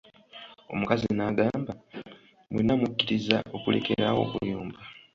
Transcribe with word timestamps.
Omukazi 0.73 1.07
n'agamba, 1.17 1.73
mwena 2.51 2.73
mukiliza 2.79 3.37
okulekela 3.55 4.05
awo 4.11 4.21
okuyomba? 4.25 4.79